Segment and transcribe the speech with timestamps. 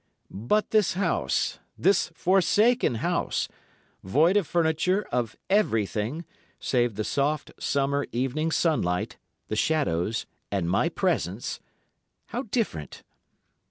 [0.31, 3.47] But this house—this forsaken house,
[4.03, 6.25] void of furniture, of everything,
[6.59, 13.03] save the soft summer evening sunlight, the shadows, and my presence—how different!